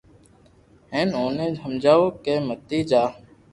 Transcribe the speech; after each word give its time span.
ھين 0.91 1.09
اوني 1.17 1.47
ھمجاو 1.63 2.03
ڪو 2.23 2.35
متي 2.47 2.79
جا 2.89 3.03